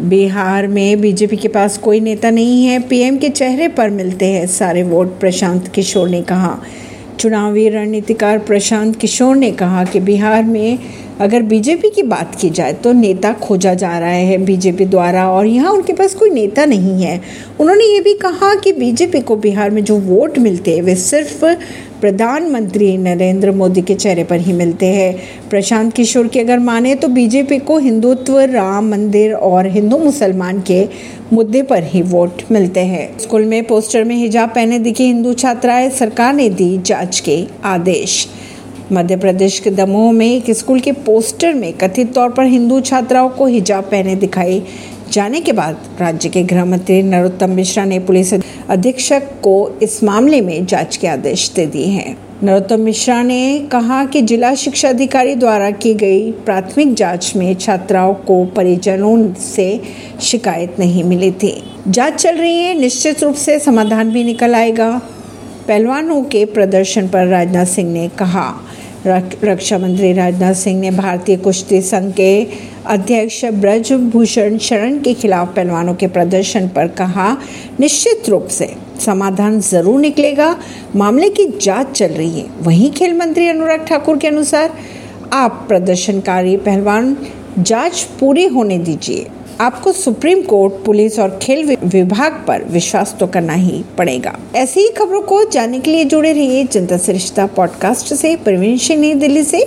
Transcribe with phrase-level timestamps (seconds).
[0.00, 4.46] बिहार में बीजेपी के पास कोई नेता नहीं है। पीएम के चेहरे पर मिलते हैं
[4.46, 6.58] सारे वोट, प्रशांत किशोर ने कहा।
[7.18, 10.78] चुनावी रणनीतिकार प्रशांत किशोर ने कहा कि बिहार में
[11.20, 15.46] अगर बीजेपी की बात की जाए तो नेता खोजा जा रहा है बीजेपी द्वारा और
[15.46, 17.20] यहाँ उनके पास कोई नेता नहीं है।
[17.60, 21.44] उन्होंने ये भी कहा कि बीजेपी को बिहार में जो वोट मिलते हैं, वे सिर्फ़
[22.00, 25.14] प्रधानमंत्री नरेंद्र मोदी के चेहरे पर ही मिलते हैं।
[25.50, 30.84] प्रशांत किशोर की अगर माने तो बीजेपी को हिंदुत्व, राम मंदिर और हिंदू मुसलमान के
[31.32, 35.90] मुद्दे पर ही वोट मिलते हैं। स्कूल में पोस्टर में हिजाब पहने दिखी हिंदू छात्राएँ,
[35.90, 38.26] सरकार ने दी जाँच के आदेश।
[38.92, 43.28] मध्य प्रदेश के दमोह में एक स्कूल के पोस्टर में कथित तौर पर हिंदू छात्राओं
[43.28, 44.62] को हिजाब पहने दिखाई
[45.12, 50.40] जाने के बाद राज्य के गृह मंत्री नरोत्तम मिश्रा ने पुलिस अधीक्षक को इस मामले
[50.40, 55.34] में जाँच के आदेश दे दिए हैं। नरोत्तम मिश्रा ने कहा कि जिला शिक्षा अधिकारी
[55.34, 59.80] द्वारा की गई प्राथमिक जाँच में छात्राओं को परिजनों से
[60.20, 61.54] शिकायत नहीं मिली थी।
[61.88, 64.90] जाँच चल रही है, निश्चित रूप से समाधान भी निकल आएगा।
[65.68, 68.54] पहलवानों के प्रदर्शन पर राजनाथ सिंह ने कहा
[69.06, 72.46] रक्षा मंत्री राजनाथ सिंह ने भारतीय कुश्ती संघ के
[72.86, 77.36] अध्यक्ष ब्रजभूषण शरण के खिलाफ पहलवानों के प्रदर्शन पर कहा,
[77.80, 78.68] निश्चित रूप से
[79.06, 80.56] समाधान ज़रूर निकलेगा।
[80.96, 84.72] मामले की जाँच चल रही है। वहीं खेल मंत्री अनुराग ठाकुर के अनुसार,
[85.32, 87.16] आप प्रदर्शनकारी पहलवान,
[87.58, 89.26] जाँच पूरी होने दीजिए।
[89.60, 94.88] आपको सुप्रीम कोर्ट, पुलिस और खेल विभाग पर विश्वास तो करना ही पड़ेगा। ऐसी ही
[94.88, 99.44] खबरों को जानने के लिए जुड़े रहिए जनता सरिश्ता पॉडकास्ट से। प्रवीण सिंह, नई दिल्ली
[99.44, 99.64] से।